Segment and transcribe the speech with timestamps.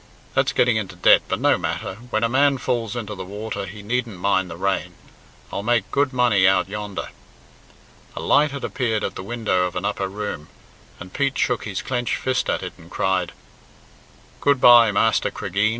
[0.33, 1.97] That's getting into debt, but no matter.
[2.09, 4.95] When a man falls into the water he needn't mind the rain.
[5.53, 7.09] I'll make good money out yonder."
[8.15, 10.47] A light had appeared at the window of an upper room,
[10.99, 13.31] and Pete shook his clenched fist at it and cried,
[14.39, 15.69] "Good bye, Master Cregeen.